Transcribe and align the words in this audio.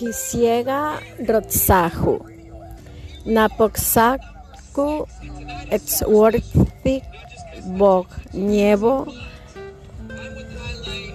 kisiega 0.00 0.80
rotsahu. 1.28 2.14
Napoxaku 3.34 4.88
etzworthic 5.76 7.04
bog 7.78 8.06
nievo 8.32 8.94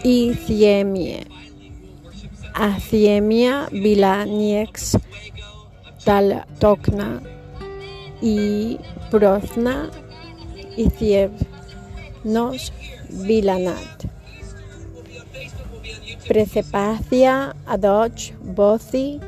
y 0.04 0.18
thiemie. 0.46 1.26
Athiemia 2.54 3.54
vilaniex 3.84 4.74
tal 6.06 6.46
tokna 6.62 7.10
y 8.22 8.78
prothna 9.10 9.90
y 10.78 10.86
thiev 10.98 11.32
nos 12.24 12.72
vilanat. 13.10 14.15
Precepacia 16.28 17.54
adoch 17.74 18.34
bothi 18.58 19.22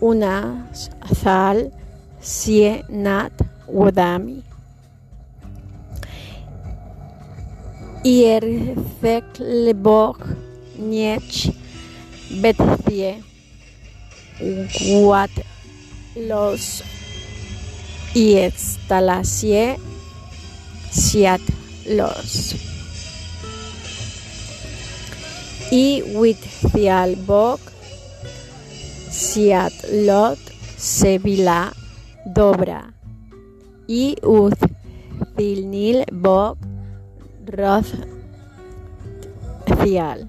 unas 0.00 0.90
thal 1.22 1.72
sie 2.20 2.84
nat 2.88 3.32
wodami. 3.68 4.42
Ierthek 8.04 9.24
lebog 9.40 10.20
niech 10.76 11.48
betthie 12.42 13.16
wat 15.08 15.34
los 16.28 16.84
iestalasie 18.14 19.64
siat 20.92 21.40
los. 21.96 22.73
Y 25.74 26.06
withialbog 26.14 27.58
siat 29.10 29.74
lot 30.06 30.38
sevila 30.78 31.74
dobra. 32.30 32.94
Y 33.90 34.14
roth 37.58 37.94
thial. 39.82 40.28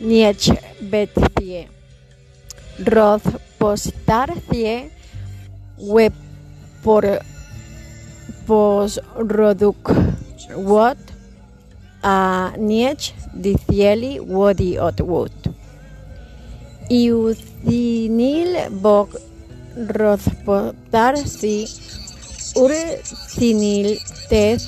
niech 0.00 0.50
bethie. 0.90 1.68
Roth 2.94 3.28
postarcie 3.58 4.90
we 5.78 6.10
por 6.82 7.04
pos 8.46 8.98
roduk 9.16 9.90
what 10.56 10.98
a 12.02 12.52
niech 12.58 13.12
dicieli 13.34 14.20
wodi 14.20 14.78
ot 14.78 15.00
wood. 15.00 15.36
Iuthinil 16.90 18.50
bog 18.82 19.16
rothpotarsi 19.98 21.56
ure 22.62 22.84
thinil 23.34 23.88
teth 24.28 24.66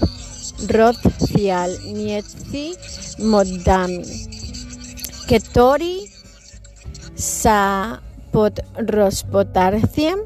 rothial 0.77 1.71
nietzi 1.99 2.65
modami. 3.31 4.36
Ketori 5.27 6.07
sa 7.19 7.99
pot 8.31 8.61
rospotarciem 8.79 10.23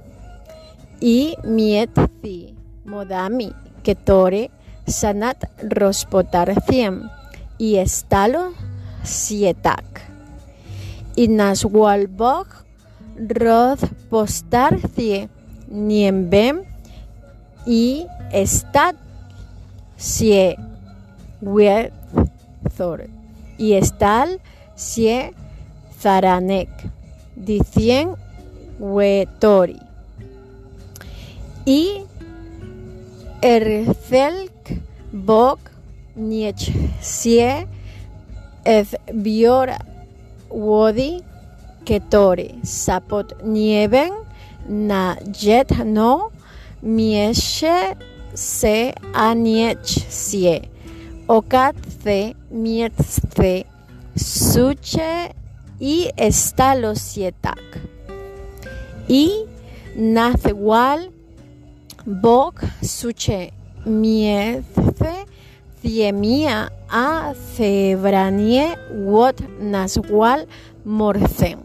y 1.00 1.36
mietzi 1.40 2.52
modami 2.84 3.48
ketore 3.82 4.50
sanat 4.84 5.48
rospotarciem 5.64 7.08
y 7.56 7.76
estalo 7.76 8.52
sietak. 9.02 10.04
Y 11.16 11.28
naswalbog 11.28 12.46
roth 13.16 13.84
postarcie 14.10 15.28
niembem 15.68 16.64
y 17.64 18.06
estat 18.32 18.96
sie. 19.96 20.56
Y 23.58 23.72
estal 23.72 24.40
sie 24.80 25.18
zaranek 26.02 26.72
dicien 27.36 28.16
wetori 28.94 29.78
y 31.66 31.82
ercelk 33.42 34.72
bog 35.12 35.58
niech 36.16 36.64
sie 37.00 37.66
ev 38.64 38.94
biora 39.24 39.78
wodi 40.50 41.10
ketore 41.84 42.48
sapot 42.64 43.28
nieven 43.44 44.12
na 44.68 45.16
jet 45.40 45.70
no 45.84 46.30
mieshe 46.82 47.96
se 48.34 48.76
aniech 49.14 49.88
sie 50.08 50.56
okat 51.28 51.76
the 52.04 52.34
mietze 52.50 53.69
suche 54.14 55.34
y 55.78 56.10
estalo 56.16 56.94
sietak. 56.94 57.60
Y 59.08 59.46
nathwal 59.96 61.10
bog 62.04 62.60
suche 62.82 63.52
mietze 63.84 65.26
thiemia 65.82 66.70
a 66.88 67.34
febranie 67.34 68.76
wot 68.92 69.40
naswal 69.60 70.46
morcen 70.84 71.60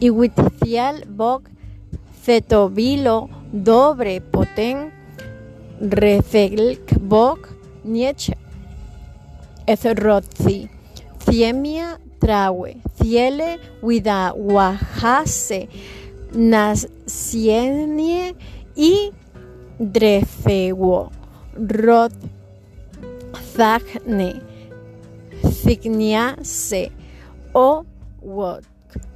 y 0.00 0.10
withial 0.10 1.04
bog 1.08 1.48
cetovilo 2.24 3.28
dobre 3.52 4.20
poten 4.20 4.92
refelk 5.80 6.98
bog 7.00 7.48
niech 7.84 8.30
ethrothi 9.66 10.75
thiemia 11.26 11.98
trawe 12.20 12.76
ciele 12.98 13.58
wida 13.82 14.32
wahase 14.32 15.68
nascienie 16.32 18.34
y 18.76 19.12
drefewo 19.78 21.10
rod 21.58 22.12
zagne 23.56 24.40
signiase 25.62 26.90
o 27.54 27.84
wot 28.22 28.64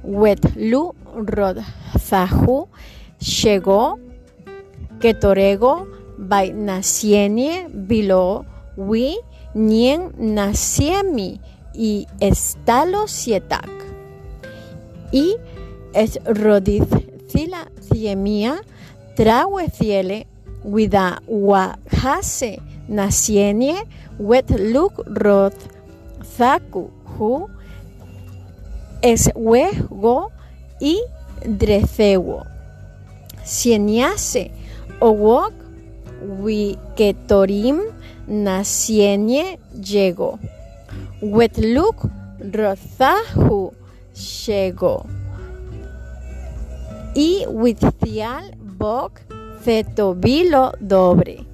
wetlu 0.03 0.93
rod 1.15 1.63
zahu 2.09 2.67
llegó 3.19 3.99
que 4.99 5.13
torego 5.13 5.87
by 6.17 6.53
nacienie 6.53 7.67
bilo 7.73 8.45
wi 8.77 9.17
nien 9.55 10.11
naciemi 10.17 11.39
y 11.73 12.07
estalo 12.19 13.07
sietak. 13.07 13.69
Y 15.11 15.35
es 15.93 16.19
rodith 16.25 16.91
cila 17.27 17.71
ciemia 17.79 18.61
trawe 19.15 19.69
ciele 19.69 20.27
wida 20.63 21.21
wahase 21.27 22.61
nacienie 22.87 23.87
wet 24.19 24.49
luk 24.51 25.03
roth 25.07 25.67
zaku 26.37 26.89
hu 27.17 27.49
es 29.01 29.31
wego 29.35 30.31
y 30.79 30.99
drecewo 31.45 32.45
sieniase 33.43 34.51
owok 34.99 35.53
wi 36.43 36.77
ketorim 36.95 37.81
nacienie 38.27 39.57
llegó 39.73 40.39
wetluk 41.21 42.05
rozahu 42.53 43.71
llegó 44.13 45.05
y 47.13 47.45
withial 47.47 48.55
bok 48.57 49.21
fetobilo 49.61 50.73
dobre. 50.79 51.45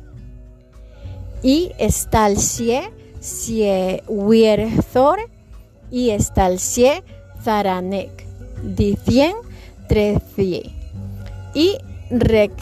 Y 1.43 1.71
estalcie 1.77 2.91
sie 3.19 4.03
wierthor 4.07 5.19
y 5.91 6.11
estalcie 6.11 7.03
zaranek. 7.43 8.25
Dicien 8.63 9.35
trecie. 9.87 10.71
Y 11.53 11.77
rek 12.09 12.53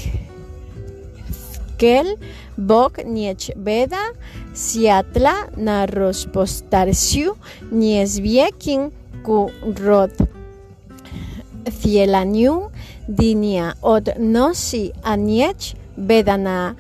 kel 2.56 2.64
bok 2.68 3.04
niech 3.04 3.52
beda 3.56 4.14
siatla 4.54 5.52
na 5.58 5.86
rospostarsiu 5.86 7.36
niesviekin 7.72 8.92
ku 9.24 9.52
rod 9.84 10.12
fielanium 11.80 12.72
dinia 13.08 13.76
od 13.82 14.16
nosi 14.20 14.92
aniech 15.04 15.76
bedana 15.98 16.76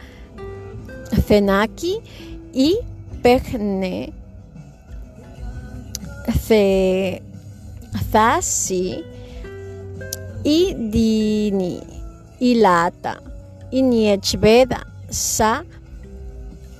fenaki 1.27 1.99
y 2.53 2.79
pechne 3.23 4.13
fe 6.47 7.21
thasi 8.11 9.03
y 10.43 10.73
dini 10.73 11.79
ilata 12.39 13.19
y 13.71 13.81
niechbeda 13.81 14.94
sa 15.09 15.63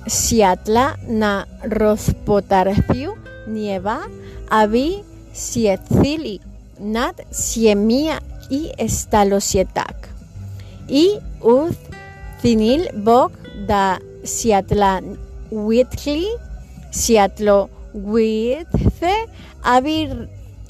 siatla 0.06 0.96
na 1.08 1.46
rothpotarfiu 1.66 3.16
nieva 3.50 3.98
avi 4.50 5.02
sietzili 5.32 6.40
nat 6.78 7.20
siemia 7.30 8.20
y 8.50 8.70
estalosietak. 8.78 10.08
Y 10.88 11.18
uth 11.42 11.78
finil 12.42 12.86
bok 13.02 13.32
da 13.66 13.98
siatla 14.22 15.00
witli 15.50 16.30
siatlo 16.90 17.68
witfe 17.94 19.14
avi 19.62 19.98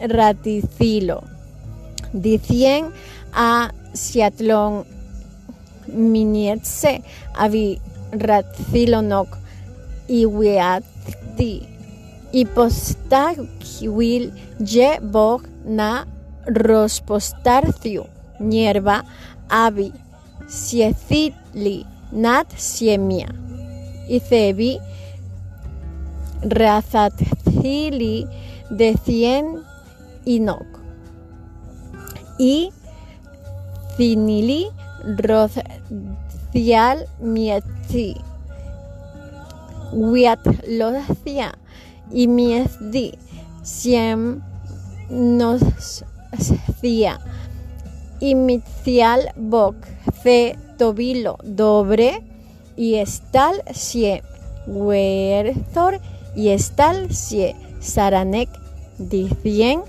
raticilo. 0.00 1.20
Dicien 2.12 2.92
a 3.32 3.70
siatlon 3.92 4.84
minietse 5.92 7.00
avi 7.34 7.80
ratzilonok 8.12 9.38
iwiati 10.08 11.54
y 12.32 12.44
postawil 12.44 14.32
je 14.60 14.90
bog 15.00 15.46
na 15.66 16.06
rospostarciu 16.46 18.04
nierva 18.40 19.02
avi 19.48 19.92
siethili 20.48 21.84
nat 22.12 22.46
siemia. 22.56 23.28
Y 24.08 24.20
cebi 24.20 24.78
razatzili 26.42 28.26
de 28.70 28.94
cien 29.04 29.46
inok 30.24 30.66
y 32.38 32.70
finili 33.96 34.66
rocial 35.18 37.06
mietzi 37.20 38.16
wiat 39.92 40.42
locia 40.68 41.54
y 42.10 42.26
miezdi 42.28 43.12
siem 43.62 44.42
nos 45.10 45.62
cia 46.80 47.18
y 48.20 48.34
mitzial 48.34 49.32
bok 49.36 49.76
fe 50.22 50.56
tobilo 50.78 51.38
dobre. 51.42 52.22
Y 52.76 52.96
estal 52.96 53.62
sie 53.72 54.22
huerzor. 54.66 56.00
Y 56.34 56.50
estal 56.50 57.14
sie 57.14 57.56
saranek 57.80 58.50
dicien 58.98 59.82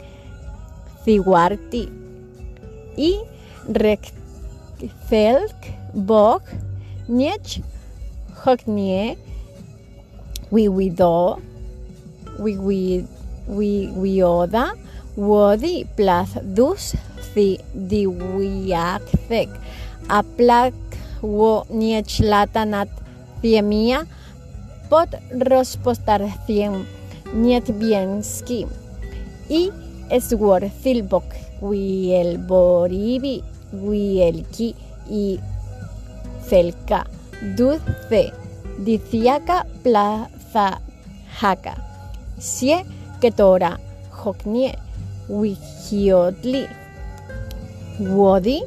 ciguarti. 1.03 1.89
Y 2.95 3.17
rekfelk 4.81 5.61
bok 5.93 6.43
niech 7.07 7.61
hoknie 8.43 9.17
wiwido 10.51 11.39
wiwi 12.39 13.05
wiwioda 13.57 14.65
wodi 15.17 15.85
plath 15.95 16.37
dus 16.43 16.93
thi 17.33 17.57
diwiakthek 17.73 19.49
aplak 20.07 20.77
wo 21.21 21.65
niech 21.69 22.19
latanat 22.19 22.89
thiemia 23.41 24.05
pot 24.89 25.09
rospostar 25.49 26.21
thiem 26.45 26.85
niet 27.33 27.67
bienski. 27.79 28.65
Y 29.49 29.71
eswor 30.09 30.61
thilbok 30.83 31.33
wi 31.61 32.13
el 33.73 33.75
boribi 33.75 33.87
wi 33.87 34.21
el 34.21 34.45
ki 34.45 34.75
y 35.09 35.39
felka 36.49 37.05
dulce 37.55 38.31
diciaca 38.79 39.65
plaza 39.83 40.81
haka 41.41 41.87
sie 42.39 42.83
ketora. 43.19 43.77
Hoknie 44.11 44.73
wihiotli 45.29 46.67
wodi 47.99 48.63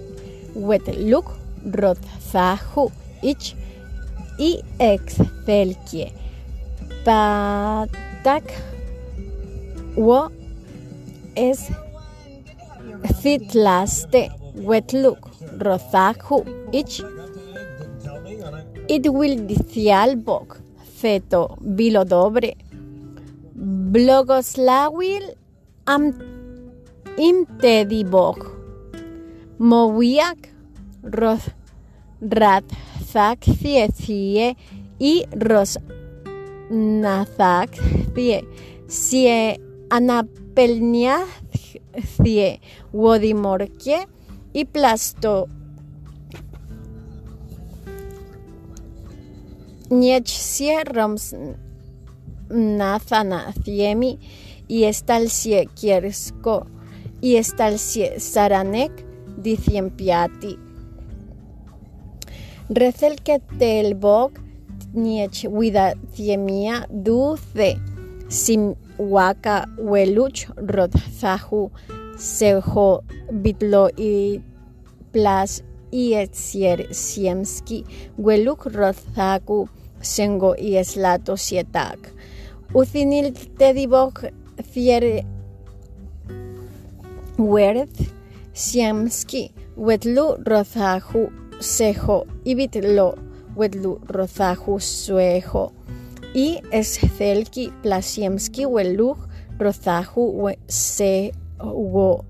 wetluk. 0.55 1.25
Rotzahu 1.73 2.91
ich. 3.23 3.57
Y 4.39 4.63
excelkie. 4.79 6.13
Patak 7.05 8.45
wo 9.97 10.31
es 11.35 11.69
fitlaste 13.21 14.40
wetluk 14.69 15.21
rozahu 15.67 16.37
ich 16.81 16.97
it 18.95 19.05
will 19.19 19.37
dicialbok 19.51 20.49
feto 21.01 21.43
bilo 21.79 22.03
dobre 22.05 22.51
blogoslawil 23.93 25.25
am 25.95 26.05
imtedibok 27.29 28.39
mowiak 29.71 30.41
roth 31.21 31.49
rat 32.41 32.67
zak 33.13 33.41
ciecie 33.61 34.49
y 35.13 35.15
ros 35.49 35.73
nazak 37.03 37.71
cie 38.15 38.39
sie 38.87 39.37
anapelniacie 39.97 42.49
wodimorkie 42.93 43.99
y 44.53 44.65
plasto 44.65 45.49
Niechsie 49.91 50.85
roms 50.85 51.35
nathana 52.49 53.53
thiemi 53.65 54.19
y 54.69 54.85
estalsie 54.85 55.67
kiersko 55.75 56.67
y 57.21 57.35
estalsie 57.37 58.21
saranek 58.21 58.93
diciempiati. 59.37 60.59
Recel 62.71 63.19
que 63.25 63.41
telbok 63.59 64.39
niech 64.95 65.45
wida 65.51 65.95
thiemia 66.15 66.87
duce 66.91 67.75
sim 68.29 68.75
waka 68.99 69.67
weluch 69.79 70.47
rodzahu 70.57 71.71
sejo 72.21 73.03
bitlo 73.33 73.89
y 73.97 74.43
plas 75.11 75.65
y 75.91 76.15
siemski 76.91 77.85
weluk 78.19 78.67
rodzaku 78.67 79.69
sengo 80.01 80.55
y 80.57 80.77
eslato 80.77 81.37
sietak. 81.37 82.13
Ucinil 82.75 83.33
tedibok 83.59 84.27
fier 84.63 85.25
werth 87.39 88.13
siemski 88.53 89.53
wetlu 89.77 90.37
rozahu 90.45 91.31
sejo 91.59 92.27
ibitlo 92.45 93.15
wetlu 93.57 93.99
rozahu 94.09 94.81
suejo 94.81 95.73
y 96.35 96.61
escelki 96.71 97.73
plasiemski 97.83 98.67
welu 98.67 99.17
rozahu 99.59 100.51
seho 101.61 102.25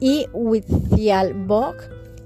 y 0.00 0.26
withial 0.32 1.34
bok 1.34 1.76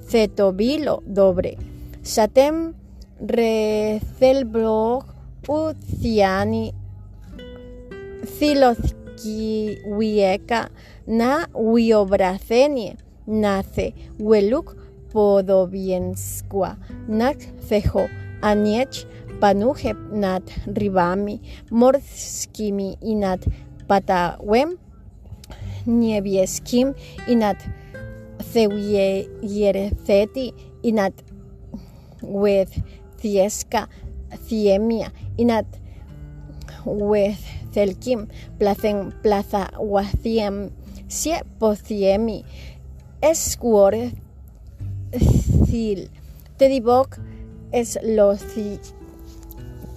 cetobilo 0.08 1.02
dobre 1.06 1.56
satem 2.02 2.74
recelblog 3.20 5.04
uciani 5.48 6.74
filothki 8.36 9.78
wieka 9.98 10.68
na 11.06 11.48
wiobracenie 11.54 12.96
nace 13.26 13.94
weluk 14.20 14.76
podobienskua 15.12 16.76
nak 17.08 17.38
fejo 17.68 18.08
aniech 18.42 19.06
panuje 19.40 19.94
nat 20.12 20.44
ribami 20.66 21.40
morskimi 21.70 22.96
inat 23.00 23.46
patawem 23.88 24.76
niebieskim 25.86 26.94
theuye 28.52 29.28
yeretheti 29.42 30.54
inat 30.82 31.14
with 32.22 32.72
thieska 33.20 33.88
thiemia 34.48 35.10
inat 35.36 35.66
with 36.86 37.40
thelkim 37.74 38.26
placen 38.58 39.12
plaza 39.22 39.70
wathiem 39.78 40.70
sie 41.08 41.36
pothiemi 41.58 42.44
escuor 43.22 43.94
thil 45.66 46.08
tedibok 46.58 47.18
es 47.72 47.98
lo 48.02 48.36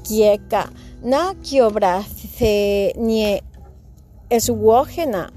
kieka 0.04 0.70
na 1.04 1.34
kiobra 1.44 2.04
the 2.38 2.94
nie 2.98 3.42
eswogena 4.30 5.32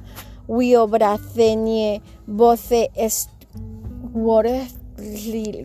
wiobracenie 0.48 2.00
voce 2.26 2.88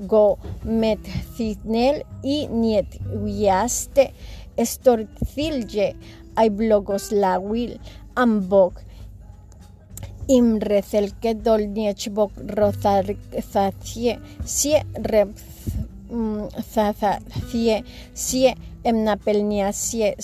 go 0.07 0.37
met 0.63 0.99
thitnel 1.35 2.03
y 2.21 2.47
niet 2.47 2.99
wiaste 3.23 4.11
estorcilje 4.55 5.93
ai 6.33 6.49
blogos 6.49 7.11
la 7.11 7.39
will 7.39 7.79
ambok 8.13 8.81
imrecelke 10.27 11.33
dolniechbok 11.45 12.31
rozarzacie 12.57 14.19
sie 14.45 14.83
rep 14.93 15.33
zazacie 16.73 17.83
sie 18.13 18.53
emnapelniacie 18.83 20.15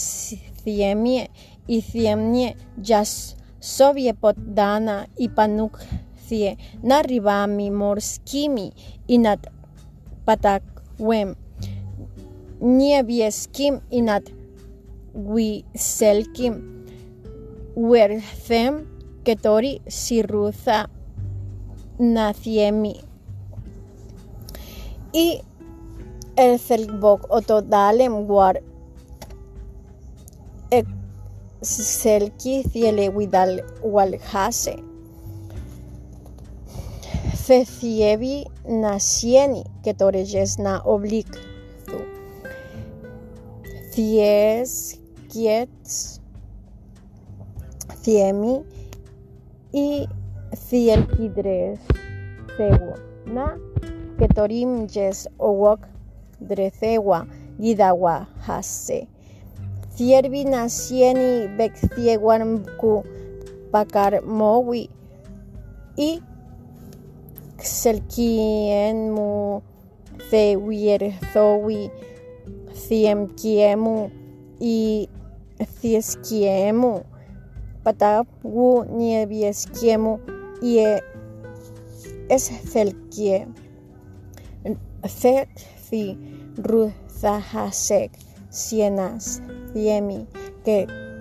thiemie 0.63 1.27
y 1.67 1.81
thiemnie 1.81 2.55
jas 2.81 3.35
Sovie 3.59 4.13
Podana 4.13 5.05
i 5.19 5.27
Panuk 5.27 5.79
thie 6.27 6.55
naribami 6.83 7.67
morskimi 7.71 8.71
inat 9.07 9.47
patakwem. 10.25 11.35
Niebieskim 12.61 13.79
inat 13.91 14.31
wiselkim 15.13 16.85
werthem 17.75 18.85
ketori 19.23 19.81
sirutha 19.87 20.87
naciemi. 21.99 22.95
Y 25.11 25.41
el 26.37 26.59
selbok 26.59 27.27
otodalem 27.29 28.27
war 28.27 28.61
selki 31.61 32.63
thiele 32.63 33.09
widal 33.09 33.63
walhase. 33.83 34.75
Fethievi 37.45 38.45
nasieni 38.65 39.63
que 39.83 39.93
torelles 39.93 40.59
na 40.59 40.81
oblik 40.85 41.27
tu. 41.85 41.99
Thies 43.91 44.99
kiets 45.29 46.21
thiemi 48.03 48.63
y 49.73 50.07
thielkidres 50.69 51.79
tewo 52.57 52.93
na 53.25 53.57
que 54.17 54.27
torim 54.27 54.87
jes 54.87 55.27
owok 55.39 55.79
drethewa 56.39 57.25
gidawa 57.59 58.27
hase. 58.45 59.07
Siervi 59.99 60.47
nacieni 60.47 61.51
bectieguanku 61.59 63.03
pakar 63.71 64.23
mowi 64.23 64.87
y 65.99 66.23
xelkienmu 67.59 69.59
thewierthowi 70.29 71.91
thiemkiemu 72.83 73.95
y 74.63 75.09
thieskiemu 75.81 76.93
patawu 77.83 78.67
niebieskiemu 78.97 80.13
y 80.63 80.79
es 82.35 82.45
felkie 82.71 83.37
fet 85.19 85.51
fi 85.85 86.15
ruthahasek 86.55 88.11
sienas 88.49 89.43
thiemi 89.71 90.19
que 90.65 90.77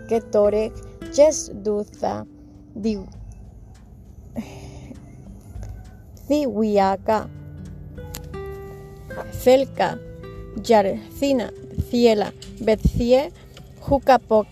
que 0.08 0.18
torek 0.32 0.72
jes 1.14 1.50
dutha 1.64 2.24
di 2.82 2.94
wiaka 6.46 7.18
felka 9.42 9.98
yarcina 10.68 11.46
ciela 11.88 12.32
betcie 12.60 13.32
jukapok 13.86 14.46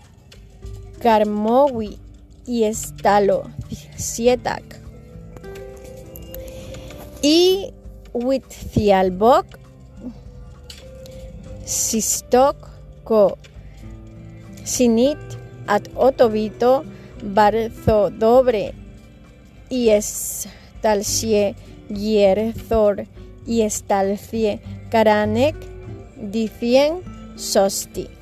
karmowi 1.03 1.99
y 2.47 2.63
estalo 2.63 3.43
sietak 3.97 4.63
y 7.21 7.73
witcialbok 8.13 9.45
sistok 11.65 12.55
ko 13.03 13.37
sinit 14.67 15.17
at 15.67 15.87
otobito 15.95 16.83
barzo 17.23 18.09
dobre 18.11 18.73
y 19.69 19.89
es 19.89 20.47
talcie 20.81 21.55
yerthor 21.89 23.07
y 23.45 23.61
estalcie 23.61 24.59
karanek 24.91 25.55
dicien 26.17 27.01
sosti 27.35 28.16